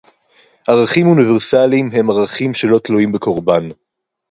ערכים 0.67 1.07
אוניברסליים 1.07 1.89
הם 1.93 2.09
ערכים 2.09 2.53
שלא 2.53 2.79
תלויים 2.79 3.11
בקורבן 3.11 3.69